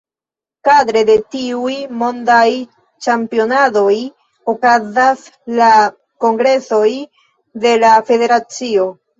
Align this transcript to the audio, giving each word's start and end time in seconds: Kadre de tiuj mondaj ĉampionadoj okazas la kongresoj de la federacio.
Kadre 0.67 1.01
de 1.09 1.17
tiuj 1.33 1.73
mondaj 1.99 2.47
ĉampionadoj 3.07 3.93
okazas 4.55 5.29
la 5.61 5.71
kongresoj 6.27 6.89
de 7.69 7.79
la 7.87 7.97
federacio. 8.13 8.93